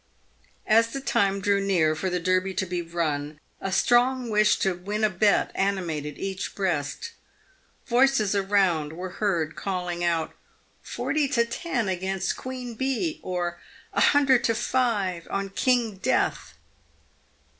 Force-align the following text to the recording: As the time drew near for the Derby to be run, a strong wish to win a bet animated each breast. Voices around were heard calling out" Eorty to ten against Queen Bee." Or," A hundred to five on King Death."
As 0.65 0.87
the 0.87 0.99
time 0.99 1.41
drew 1.41 1.61
near 1.63 1.93
for 1.95 2.09
the 2.09 2.19
Derby 2.19 2.55
to 2.55 2.65
be 2.65 2.81
run, 2.81 3.39
a 3.61 3.71
strong 3.71 4.31
wish 4.31 4.57
to 4.57 4.73
win 4.73 5.03
a 5.03 5.11
bet 5.11 5.51
animated 5.53 6.17
each 6.17 6.55
breast. 6.55 7.11
Voices 7.85 8.33
around 8.35 8.93
were 8.93 9.11
heard 9.21 9.55
calling 9.55 10.03
out" 10.03 10.33
Eorty 10.97 11.31
to 11.33 11.45
ten 11.45 11.87
against 11.87 12.35
Queen 12.35 12.73
Bee." 12.73 13.19
Or," 13.21 13.59
A 13.93 14.01
hundred 14.01 14.43
to 14.45 14.55
five 14.55 15.27
on 15.29 15.49
King 15.51 15.97
Death." 15.97 16.55